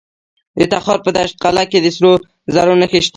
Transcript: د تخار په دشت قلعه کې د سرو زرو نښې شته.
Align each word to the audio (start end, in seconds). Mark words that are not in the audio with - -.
د 0.57 0.61
تخار 0.71 0.99
په 1.05 1.09
دشت 1.15 1.35
قلعه 1.43 1.65
کې 1.71 1.79
د 1.81 1.87
سرو 1.95 2.13
زرو 2.53 2.73
نښې 2.81 2.99
شته. 3.05 3.09